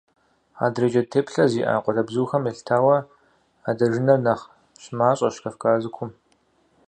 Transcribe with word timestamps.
Адрей 0.65 0.89
джэд 0.91 1.07
теплъэ 1.13 1.45
зиӀэ 1.51 1.75
къуалэбзухэм 1.83 2.43
елъытауэ 2.49 2.97
адэжынэр 3.69 4.19
нэхъ 4.25 4.45
щымащӀэщ 4.81 5.35
Кавказыкум. 5.43 6.11